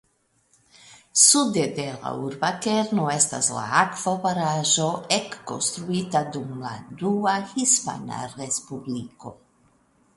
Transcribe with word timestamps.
Sude 1.23 1.65
de 1.79 1.83
la 2.05 2.13
urba 2.29 2.49
kerno 2.67 3.03
estas 3.15 3.49
la 3.57 3.65
akvobaraĵo 3.81 4.89
ekkonstruita 5.19 6.23
dum 6.37 6.55
la 6.65 6.73
Dua 7.03 7.35
Hispana 7.53 8.25
Respubliko. 8.41 9.39